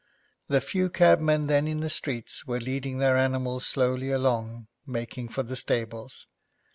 The 0.47 0.61
few 0.61 0.89
cabmen 0.89 1.45
then 1.45 1.67
in 1.67 1.81
the 1.81 1.87
streets 1.91 2.47
were 2.47 2.59
leading 2.59 2.97
their 2.97 3.15
animals 3.15 3.67
slowly 3.67 4.09
along, 4.09 4.65
making 4.83 5.29
for 5.29 5.43
their 5.43 5.55
stables. 5.55 6.25